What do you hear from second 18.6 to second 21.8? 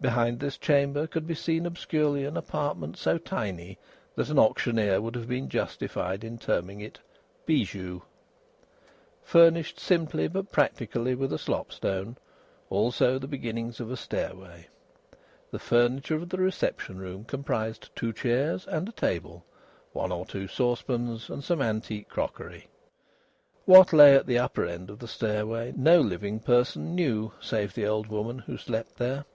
and a table, one or two saucepans, and some